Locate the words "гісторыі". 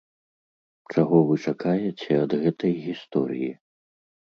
2.89-3.53